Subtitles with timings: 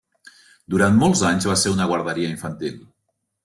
[0.75, 2.85] Durant molts anys va ser una guarderia infantil.